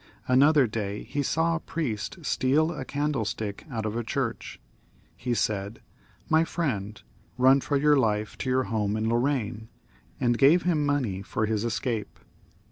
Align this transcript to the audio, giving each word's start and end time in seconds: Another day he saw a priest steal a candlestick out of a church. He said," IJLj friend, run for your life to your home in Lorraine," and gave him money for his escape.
Another 0.27 0.65
day 0.65 1.03
he 1.03 1.21
saw 1.21 1.55
a 1.55 1.59
priest 1.59 2.17
steal 2.25 2.71
a 2.71 2.83
candlestick 2.83 3.65
out 3.69 3.85
of 3.85 3.95
a 3.95 4.03
church. 4.03 4.59
He 5.15 5.35
said," 5.35 5.79
IJLj 6.31 6.47
friend, 6.47 6.99
run 7.37 7.61
for 7.61 7.77
your 7.77 7.95
life 7.97 8.35
to 8.39 8.49
your 8.49 8.63
home 8.63 8.97
in 8.97 9.07
Lorraine," 9.07 9.67
and 10.19 10.39
gave 10.39 10.63
him 10.63 10.83
money 10.87 11.21
for 11.21 11.45
his 11.45 11.63
escape. 11.63 12.17